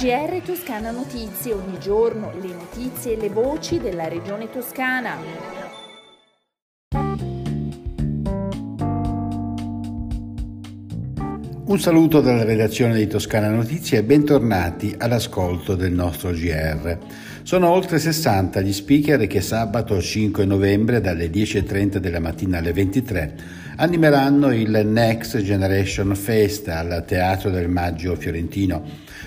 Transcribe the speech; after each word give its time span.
GR 0.00 0.40
Toscana 0.42 0.92
Notizie, 0.92 1.52
ogni 1.52 1.78
giorno 1.78 2.32
le 2.40 2.54
notizie 2.54 3.12
e 3.12 3.20
le 3.20 3.28
voci 3.28 3.78
della 3.78 4.08
regione 4.08 4.48
toscana. 4.48 5.14
Un 11.66 11.78
saluto 11.78 12.22
dalla 12.22 12.44
redazione 12.44 12.94
di 12.94 13.06
Toscana 13.08 13.50
Notizie 13.50 13.98
e 13.98 14.02
bentornati 14.02 14.94
all'ascolto 14.96 15.74
del 15.74 15.92
nostro 15.92 16.30
GR. 16.30 16.96
Sono 17.42 17.68
oltre 17.68 17.98
60 17.98 18.62
gli 18.62 18.72
speaker 18.72 19.26
che 19.26 19.42
sabato 19.42 20.00
5 20.00 20.46
novembre 20.46 21.02
dalle 21.02 21.26
10.30 21.26 21.98
della 21.98 22.20
mattina 22.20 22.56
alle 22.56 22.72
23 22.72 23.34
animeranno 23.80 24.52
il 24.52 24.82
Next 24.84 25.40
Generation 25.40 26.14
Fest 26.14 26.68
al 26.68 27.02
Teatro 27.06 27.48
del 27.48 27.70
Maggio 27.70 28.14
Fiorentino, 28.14 28.82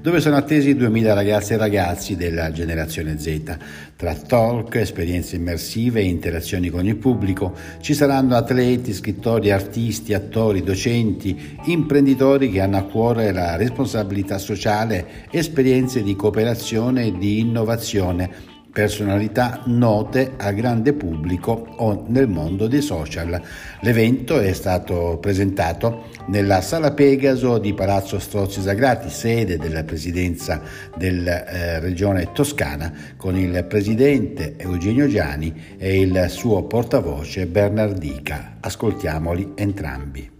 dove 0.00 0.20
sono 0.20 0.36
attesi 0.36 0.76
2000 0.76 1.14
ragazze 1.14 1.54
e 1.54 1.56
ragazzi 1.56 2.14
della 2.14 2.52
generazione 2.52 3.18
Z. 3.18 3.56
Tra 3.96 4.14
talk, 4.14 4.76
esperienze 4.76 5.34
immersive 5.34 5.98
e 5.98 6.04
interazioni 6.04 6.68
con 6.68 6.86
il 6.86 6.96
pubblico 6.96 7.54
ci 7.80 7.92
saranno 7.92 8.36
atleti, 8.36 8.92
scrittori, 8.92 9.50
artisti, 9.50 10.14
attori, 10.14 10.62
docenti, 10.62 11.58
imprenditori 11.64 12.48
che 12.48 12.60
hanno 12.60 12.76
a 12.76 12.84
cuore 12.84 13.32
la 13.32 13.56
responsabilità 13.56 14.38
sociale, 14.38 15.26
esperienze 15.32 16.04
di 16.04 16.14
cooperazione 16.14 17.06
e 17.06 17.18
di 17.18 17.40
innovazione 17.40 18.54
personalità 18.76 19.62
note 19.64 20.34
al 20.36 20.54
grande 20.54 20.92
pubblico 20.92 21.66
o 21.78 22.04
nel 22.08 22.28
mondo 22.28 22.66
dei 22.66 22.82
social. 22.82 23.40
L'evento 23.80 24.38
è 24.38 24.52
stato 24.52 25.16
presentato 25.18 26.08
nella 26.26 26.60
Sala 26.60 26.92
Pegaso 26.92 27.56
di 27.56 27.72
Palazzo 27.72 28.18
Strozzi 28.18 28.60
Sagrati, 28.60 29.08
sede 29.08 29.56
della 29.56 29.82
presidenza 29.84 30.60
della 30.94 31.46
eh, 31.46 31.80
regione 31.80 32.32
toscana, 32.32 32.92
con 33.16 33.34
il 33.38 33.64
presidente 33.64 34.56
Eugenio 34.58 35.08
Giani 35.08 35.78
e 35.78 35.98
il 35.98 36.26
suo 36.28 36.64
portavoce 36.64 37.46
Bernardica. 37.46 38.58
Ascoltiamoli 38.60 39.52
entrambi. 39.54 40.30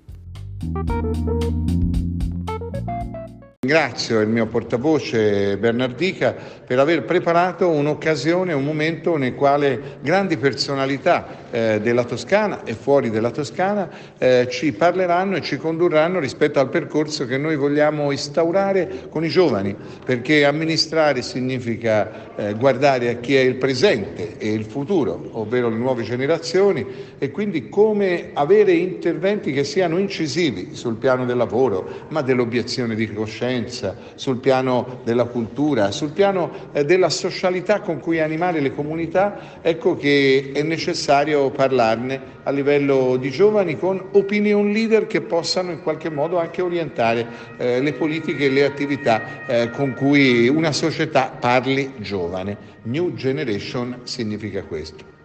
Ringrazio 3.66 4.20
il 4.20 4.28
mio 4.28 4.46
portavoce 4.46 5.56
Bernardica 5.56 6.36
per 6.64 6.78
aver 6.78 7.02
preparato 7.02 7.68
un'occasione, 7.68 8.52
un 8.52 8.62
momento 8.62 9.16
nel 9.16 9.34
quale 9.34 9.98
grandi 10.02 10.36
personalità 10.36 11.50
eh, 11.50 11.80
della 11.82 12.04
Toscana 12.04 12.62
e 12.62 12.74
fuori 12.74 13.10
della 13.10 13.32
Toscana 13.32 13.90
eh, 14.18 14.46
ci 14.48 14.72
parleranno 14.72 15.34
e 15.34 15.42
ci 15.42 15.56
condurranno 15.56 16.20
rispetto 16.20 16.60
al 16.60 16.68
percorso 16.68 17.26
che 17.26 17.38
noi 17.38 17.56
vogliamo 17.56 18.12
instaurare 18.12 19.08
con 19.08 19.24
i 19.24 19.28
giovani, 19.28 19.74
perché 20.04 20.44
amministrare 20.44 21.22
significa 21.22 22.36
eh, 22.36 22.54
guardare 22.54 23.08
a 23.08 23.14
chi 23.14 23.34
è 23.34 23.40
il 23.40 23.56
presente 23.56 24.38
e 24.38 24.52
il 24.52 24.64
futuro, 24.64 25.30
ovvero 25.32 25.68
le 25.68 25.76
nuove 25.76 26.04
generazioni 26.04 26.86
e 27.18 27.32
quindi 27.32 27.68
come 27.68 28.30
avere 28.32 28.70
interventi 28.70 29.50
che 29.50 29.64
siano 29.64 29.98
incisivi 29.98 30.76
sul 30.76 30.94
piano 30.94 31.24
del 31.24 31.36
lavoro, 31.36 32.04
ma 32.10 32.22
dell'obiezione 32.22 32.94
di 32.94 33.12
coscienza 33.12 33.54
conoscenza, 33.56 33.96
sul 34.14 34.38
piano 34.38 35.00
della 35.04 35.24
cultura, 35.24 35.90
sul 35.90 36.10
piano 36.10 36.50
eh, 36.72 36.84
della 36.84 37.08
socialità 37.08 37.80
con 37.80 38.00
cui 38.00 38.20
animare 38.20 38.60
le 38.60 38.74
comunità, 38.74 39.60
ecco 39.62 39.96
che 39.96 40.50
è 40.54 40.62
necessario 40.62 41.50
parlarne 41.50 42.34
a 42.42 42.50
livello 42.50 43.16
di 43.16 43.30
giovani 43.30 43.78
con 43.78 44.08
opinion 44.12 44.70
leader 44.70 45.06
che 45.06 45.22
possano 45.22 45.70
in 45.70 45.82
qualche 45.82 46.10
modo 46.10 46.38
anche 46.38 46.62
orientare 46.62 47.26
eh, 47.56 47.80
le 47.80 47.92
politiche 47.92 48.46
e 48.46 48.50
le 48.50 48.64
attività 48.64 49.46
eh, 49.46 49.70
con 49.70 49.94
cui 49.94 50.48
una 50.48 50.72
società 50.72 51.36
parli 51.38 51.94
giovane. 51.98 52.74
New 52.82 53.14
Generation 53.14 54.00
significa 54.04 54.62
questo. 54.62 55.15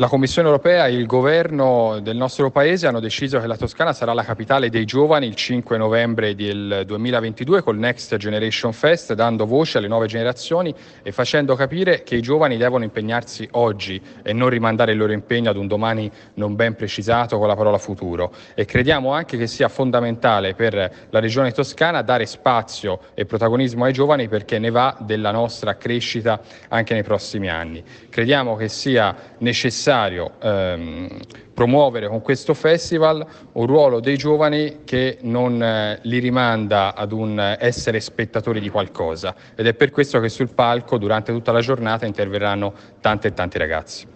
La 0.00 0.08
Commissione 0.08 0.48
europea 0.48 0.86
e 0.86 0.94
il 0.94 1.04
governo 1.04 1.98
del 2.00 2.16
nostro 2.16 2.50
paese 2.50 2.86
hanno 2.86 3.00
deciso 3.00 3.38
che 3.38 3.46
la 3.46 3.58
Toscana 3.58 3.92
sarà 3.92 4.14
la 4.14 4.22
capitale 4.22 4.70
dei 4.70 4.86
giovani 4.86 5.26
il 5.26 5.34
5 5.34 5.76
novembre 5.76 6.34
del 6.34 6.84
2022 6.86 7.60
col 7.60 7.76
Next 7.76 8.16
Generation 8.16 8.72
Fest, 8.72 9.12
dando 9.12 9.44
voce 9.44 9.76
alle 9.76 9.88
nuove 9.88 10.06
generazioni 10.06 10.74
e 11.02 11.12
facendo 11.12 11.54
capire 11.54 12.02
che 12.02 12.14
i 12.14 12.22
giovani 12.22 12.56
devono 12.56 12.84
impegnarsi 12.84 13.46
oggi 13.50 14.00
e 14.22 14.32
non 14.32 14.48
rimandare 14.48 14.92
il 14.92 14.96
loro 14.96 15.12
impegno 15.12 15.50
ad 15.50 15.56
un 15.58 15.66
domani 15.66 16.10
non 16.32 16.56
ben 16.56 16.76
precisato 16.76 17.36
con 17.36 17.46
la 17.46 17.54
parola 17.54 17.76
futuro. 17.76 18.32
E 18.54 18.64
crediamo 18.64 19.12
anche 19.12 19.36
che 19.36 19.46
sia 19.46 19.68
fondamentale 19.68 20.54
per 20.54 20.92
la 21.10 21.20
regione 21.20 21.52
toscana 21.52 22.00
dare 22.00 22.24
spazio 22.24 23.00
e 23.12 23.26
protagonismo 23.26 23.84
ai 23.84 23.92
giovani 23.92 24.28
perché 24.28 24.58
ne 24.58 24.70
va 24.70 24.96
della 24.98 25.30
nostra 25.30 25.76
crescita 25.76 26.40
anche 26.68 26.94
nei 26.94 27.02
prossimi 27.02 27.50
anni. 27.50 27.84
Crediamo 28.08 28.56
che 28.56 28.68
sia 28.68 29.14
necessario 29.40 29.88
necessario 29.90 30.32
ehm, 30.40 31.08
promuovere 31.52 32.08
con 32.08 32.22
questo 32.22 32.54
festival 32.54 33.26
un 33.52 33.66
ruolo 33.66 34.00
dei 34.00 34.16
giovani 34.16 34.78
che 34.84 35.18
non 35.22 35.62
eh, 35.62 35.98
li 36.02 36.18
rimanda 36.18 36.94
ad 36.94 37.12
un 37.12 37.56
essere 37.58 38.00
spettatori 38.00 38.60
di 38.60 38.70
qualcosa 38.70 39.34
ed 39.56 39.66
è 39.66 39.74
per 39.74 39.90
questo 39.90 40.20
che 40.20 40.28
sul 40.28 40.54
palco 40.54 40.96
durante 40.96 41.32
tutta 41.32 41.50
la 41.52 41.60
giornata 41.60 42.06
interverranno 42.06 42.72
tante 43.00 43.28
e 43.28 43.34
tanti 43.34 43.58
ragazzi. 43.58 44.06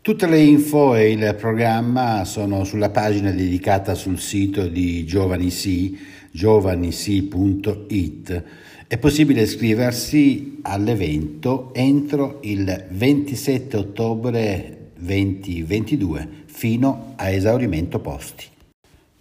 Tutte 0.00 0.26
le 0.26 0.38
info 0.38 0.94
e 0.96 1.12
il 1.12 1.36
programma 1.38 2.24
sono 2.24 2.64
sulla 2.64 2.90
pagina 2.90 3.30
dedicata 3.30 3.94
sul 3.94 4.18
sito 4.18 4.66
di 4.66 5.04
Giovani 5.04 5.50
Sì, 5.50 5.96
giovanisi.it. 6.32 8.44
È 8.92 8.98
possibile 8.98 9.40
iscriversi 9.40 10.58
all'evento 10.60 11.70
entro 11.72 12.40
il 12.42 12.88
27 12.90 13.78
ottobre 13.78 14.90
2022 14.98 16.28
fino 16.44 17.14
a 17.16 17.30
esaurimento 17.30 18.00
posti. 18.00 18.44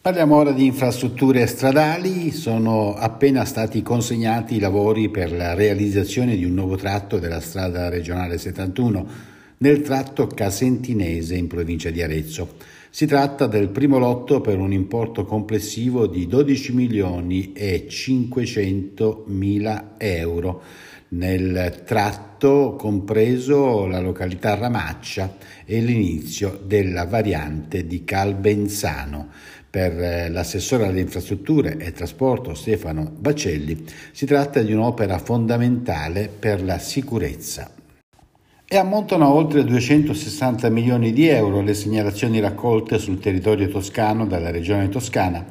Parliamo 0.01 0.35
ora 0.35 0.51
di 0.51 0.65
infrastrutture 0.65 1.47
stradali, 1.47 2.31
sono 2.31 2.95
appena 2.95 3.45
stati 3.45 3.81
consegnati 3.81 4.55
i 4.55 4.59
lavori 4.59 5.07
per 5.07 5.31
la 5.31 5.53
realizzazione 5.53 6.35
di 6.35 6.43
un 6.43 6.53
nuovo 6.53 6.75
tratto 6.75 7.17
della 7.17 7.39
strada 7.39 7.87
regionale 7.87 8.37
71 8.37 9.07
nel 9.61 9.81
tratto 9.81 10.27
casentinese 10.27 11.35
in 11.35 11.47
provincia 11.47 11.89
di 11.89 12.01
Arezzo. 12.01 12.55
Si 12.89 13.05
tratta 13.05 13.47
del 13.47 13.69
primo 13.69 13.97
lotto 13.99 14.41
per 14.41 14.57
un 14.57 14.73
importo 14.73 15.23
complessivo 15.23 16.07
di 16.07 16.27
12 16.27 16.73
milioni 16.73 17.53
e 17.53 17.87
500 17.87 19.25
mila 19.27 19.95
euro 19.97 20.61
nel 21.09 21.83
tratto 21.85 22.75
compreso 22.77 23.85
la 23.85 23.99
località 23.99 24.55
Ramaccia 24.55 25.37
e 25.65 25.79
l'inizio 25.79 26.59
della 26.65 27.05
variante 27.05 27.85
di 27.85 28.03
Calbenzano. 28.03 29.29
Per 29.69 30.29
l'assessore 30.29 30.85
alle 30.85 30.99
infrastrutture 30.99 31.77
e 31.77 31.93
trasporto 31.93 32.53
Stefano 32.55 33.09
Bacelli 33.17 33.85
si 34.11 34.25
tratta 34.25 34.61
di 34.61 34.73
un'opera 34.73 35.17
fondamentale 35.17 36.27
per 36.27 36.61
la 36.61 36.77
sicurezza 36.77 37.71
e 38.73 38.77
ammontano 38.77 39.25
a 39.25 39.33
oltre 39.33 39.65
260 39.65 40.69
milioni 40.69 41.11
di 41.11 41.27
euro 41.27 41.59
le 41.59 41.73
segnalazioni 41.73 42.39
raccolte 42.39 42.99
sul 42.99 43.19
territorio 43.19 43.67
toscano 43.67 44.25
dalla 44.25 44.49
regione 44.49 44.87
toscana 44.87 45.43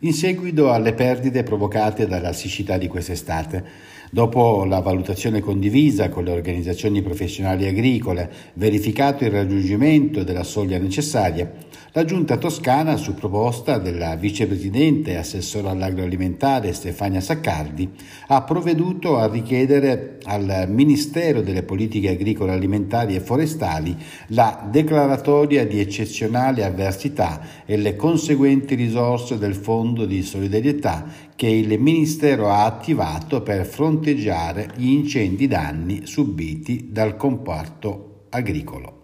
in 0.00 0.12
seguito 0.12 0.72
alle 0.72 0.92
perdite 0.92 1.42
provocate 1.42 2.06
dalla 2.06 2.32
siccità 2.32 2.76
di 2.76 2.88
quest'estate. 2.88 3.94
Dopo 4.10 4.64
la 4.64 4.80
valutazione 4.80 5.40
condivisa 5.40 6.10
con 6.10 6.24
le 6.24 6.30
organizzazioni 6.30 7.02
professionali 7.02 7.66
agricole, 7.66 8.30
verificato 8.54 9.24
il 9.24 9.32
raggiungimento 9.32 10.22
della 10.22 10.44
soglia 10.44 10.78
necessaria, 10.78 11.50
la 11.92 12.04
Giunta 12.04 12.36
toscana, 12.36 12.96
su 12.96 13.14
proposta 13.14 13.78
della 13.78 14.16
vicepresidente 14.16 15.12
e 15.12 15.16
assessora 15.16 15.70
all'agroalimentare 15.70 16.74
Stefania 16.74 17.22
Saccardi, 17.22 17.90
ha 18.26 18.42
provveduto 18.42 19.16
a 19.16 19.28
richiedere 19.28 20.18
al 20.24 20.66
Ministero 20.68 21.40
delle 21.40 21.62
Politiche 21.62 22.10
Agricole, 22.10 22.52
Alimentari 22.52 23.14
e 23.14 23.20
Forestali 23.20 23.96
la 24.28 24.68
declaratoria 24.70 25.66
di 25.66 25.80
eccezionale 25.80 26.64
avversità 26.64 27.40
e 27.64 27.78
le 27.78 27.96
conseguenti 27.96 28.74
risorse 28.74 29.38
del 29.38 29.54
Fondo 29.54 29.84
di 29.94 30.22
solidarietà 30.22 31.06
che 31.36 31.46
il 31.46 31.80
Ministero 31.80 32.50
ha 32.50 32.64
attivato 32.64 33.42
per 33.42 33.64
fronteggiare 33.64 34.72
gli 34.76 34.88
incendi 34.88 35.46
danni 35.46 36.06
subiti 36.06 36.88
dal 36.90 37.16
comparto 37.16 38.24
agricolo. 38.30 38.94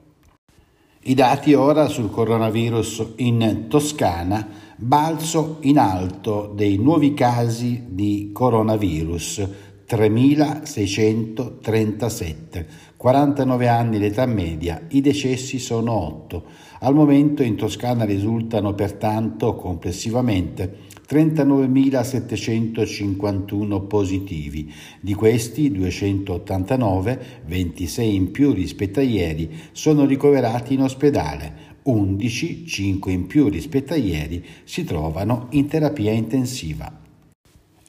I 1.04 1.14
dati 1.14 1.52
ora 1.54 1.88
sul 1.88 2.10
coronavirus 2.10 3.14
in 3.16 3.66
Toscana, 3.68 4.46
balzo 4.76 5.58
in 5.62 5.78
alto 5.78 6.52
dei 6.54 6.76
nuovi 6.76 7.12
casi 7.12 7.84
di 7.88 8.30
coronavirus, 8.32 9.48
3.637, 9.92 12.64
49 12.96 13.68
anni 13.68 13.98
l'età 13.98 14.24
media, 14.24 14.86
i 14.88 15.02
decessi 15.02 15.58
sono 15.58 15.92
8. 15.92 16.44
Al 16.80 16.94
momento 16.94 17.42
in 17.42 17.56
Toscana 17.56 18.04
risultano 18.04 18.72
pertanto 18.72 19.54
complessivamente 19.54 20.88
39.751 21.06 23.86
positivi. 23.86 24.72
Di 24.98 25.12
questi 25.12 25.70
289, 25.70 27.42
26 27.44 28.14
in 28.14 28.30
più 28.30 28.54
rispetto 28.54 29.00
a 29.00 29.02
ieri, 29.02 29.50
sono 29.72 30.06
ricoverati 30.06 30.72
in 30.72 30.80
ospedale. 30.80 31.68
11, 31.82 32.66
5 32.66 33.12
in 33.12 33.26
più 33.26 33.48
rispetto 33.48 33.92
a 33.92 33.96
ieri, 33.96 34.42
si 34.64 34.84
trovano 34.84 35.48
in 35.50 35.66
terapia 35.66 36.12
intensiva. 36.12 37.01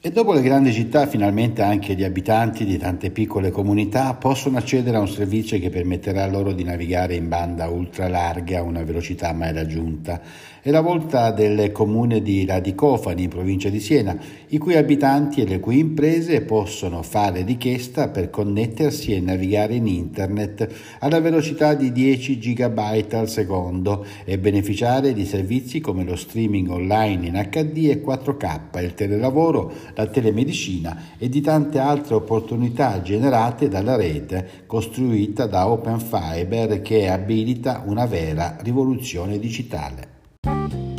E 0.06 0.10
dopo 0.10 0.34
le 0.34 0.42
grandi 0.42 0.70
città 0.70 1.06
finalmente 1.06 1.62
anche 1.62 1.94
gli 1.94 2.04
abitanti 2.04 2.66
di 2.66 2.76
tante 2.76 3.10
piccole 3.10 3.50
comunità 3.50 4.12
possono 4.12 4.58
accedere 4.58 4.98
a 4.98 5.00
un 5.00 5.08
servizio 5.08 5.58
che 5.58 5.70
permetterà 5.70 6.26
loro 6.26 6.52
di 6.52 6.62
navigare 6.62 7.14
in 7.14 7.26
banda 7.30 7.68
ultra 7.68 8.06
larga 8.06 8.58
a 8.58 8.62
una 8.62 8.84
velocità 8.84 9.32
mai 9.32 9.54
raggiunta. 9.54 10.20
È 10.60 10.70
la 10.70 10.82
volta 10.82 11.30
del 11.30 11.72
comune 11.72 12.20
di 12.22 12.44
Radicofani 12.44 13.24
in 13.24 13.28
provincia 13.30 13.70
di 13.70 13.80
Siena, 13.80 14.16
i 14.48 14.58
cui 14.58 14.76
abitanti 14.76 15.40
e 15.40 15.46
le 15.46 15.60
cui 15.60 15.78
imprese 15.78 16.42
possono 16.42 17.02
fare 17.02 17.42
richiesta 17.42 18.08
per 18.08 18.28
connettersi 18.28 19.14
e 19.14 19.20
navigare 19.20 19.74
in 19.74 19.86
internet 19.86 20.68
alla 21.00 21.20
velocità 21.20 21.74
di 21.74 21.92
10 21.92 22.38
GB 22.38 22.78
al 23.12 23.28
secondo 23.28 24.04
e 24.24 24.38
beneficiare 24.38 25.14
di 25.14 25.24
servizi 25.24 25.80
come 25.80 26.04
lo 26.04 26.16
streaming 26.16 26.70
online 26.70 27.26
in 27.26 27.48
HD 27.50 27.90
e 27.90 28.02
4K, 28.02 28.82
il 28.82 28.94
telelavoro, 28.94 29.92
la 29.94 30.06
telemedicina 30.06 31.16
e 31.18 31.28
di 31.28 31.40
tante 31.40 31.78
altre 31.78 32.14
opportunità 32.14 33.02
generate 33.02 33.68
dalla 33.68 33.96
rete 33.96 34.64
costruita 34.66 35.46
da 35.46 35.68
Open 35.68 36.00
Fiber 36.00 36.82
che 36.82 37.08
abilita 37.08 37.82
una 37.86 38.06
vera 38.06 38.56
rivoluzione 38.60 39.38
digitale. 39.38 40.93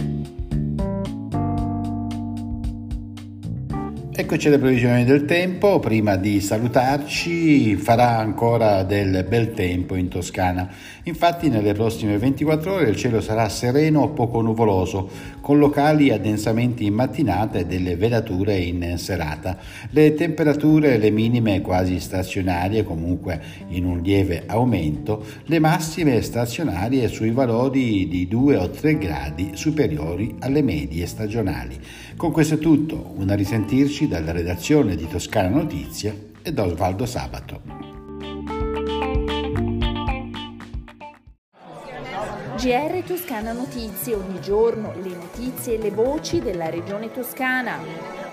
Eccoci 4.26 4.48
alle 4.48 4.58
previsioni 4.58 5.06
del 5.06 5.26
tempo, 5.26 5.78
prima 5.78 6.16
di 6.16 6.42
salutarci 6.42 7.76
farà 7.76 8.18
ancora 8.18 8.82
del 8.82 9.24
bel 9.30 9.54
tempo 9.54 9.94
in 9.94 10.08
Toscana, 10.08 10.68
infatti 11.04 11.48
nelle 11.48 11.74
prossime 11.74 12.18
24 12.18 12.74
ore 12.74 12.90
il 12.90 12.96
cielo 12.96 13.22
sarà 13.22 13.48
sereno 13.50 14.02
o 14.02 14.10
poco 14.10 14.42
nuvoloso, 14.42 15.08
con 15.42 15.60
locali 15.60 16.10
addensamenti 16.10 16.86
in 16.86 16.96
mattinata 16.96 17.60
e 17.60 17.68
delle 17.68 17.98
velature 17.98 18.58
in 18.58 18.98
serata. 18.98 19.60
Le 19.92 20.16
temperature, 20.16 20.98
le 20.98 21.12
minime 21.12 21.62
quasi 21.62 22.00
stazionarie, 22.00 22.84
comunque 22.84 23.40
in 23.68 23.86
un 23.86 24.00
lieve 24.00 24.42
aumento, 24.48 25.24
le 25.44 25.60
massime 25.60 26.20
stazionarie 26.24 27.10
sui 27.10 27.30
valori 27.30 28.08
di 28.08 28.28
2 28.28 28.58
o 28.58 28.70
3 28.72 28.98
gradi 28.98 29.52
superiori 29.54 30.34
alle 30.40 30.64
medie 30.64 31.06
stagionali. 31.06 31.78
Con 32.16 32.32
questo 32.32 32.56
è 32.56 32.58
tutto, 32.58 33.14
una 33.18 33.36
risentirci 33.36 34.08
dalla 34.16 34.32
redazione 34.32 34.96
di 34.96 35.08
Toscana 35.10 35.50
Notizie 35.50 36.32
e 36.42 36.54
da 36.54 36.64
Osvaldo 36.64 37.06
Sabato. 37.06 37.62
GR 42.56 43.04
Toscana 43.06 43.52
Notizie, 43.52 44.16
ogni 44.16 44.40
giorno 44.40 44.94
le 45.02 45.10
notizie 45.10 45.76
e 45.76 45.78
le 45.80 45.92
voci 45.92 46.40
della 46.40 46.70
regione 46.70 47.12
toscana. 47.12 48.25